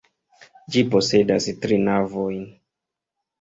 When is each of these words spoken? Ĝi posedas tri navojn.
Ĝi 0.75 0.81
posedas 0.93 1.49
tri 1.67 1.79
navojn. 1.91 2.41